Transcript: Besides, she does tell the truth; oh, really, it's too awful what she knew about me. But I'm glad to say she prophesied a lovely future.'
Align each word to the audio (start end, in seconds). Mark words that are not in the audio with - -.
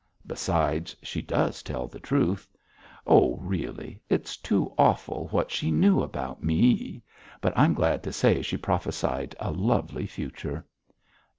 Besides, 0.25 0.95
she 1.03 1.21
does 1.21 1.61
tell 1.61 1.85
the 1.87 1.99
truth; 1.99 2.47
oh, 3.05 3.37
really, 3.39 4.01
it's 4.09 4.35
too 4.35 4.73
awful 4.75 5.27
what 5.27 5.51
she 5.51 5.69
knew 5.69 6.01
about 6.01 6.43
me. 6.43 7.03
But 7.39 7.53
I'm 7.55 7.75
glad 7.75 8.01
to 8.05 8.11
say 8.11 8.41
she 8.41 8.57
prophesied 8.57 9.35
a 9.39 9.51
lovely 9.51 10.07
future.' 10.07 10.65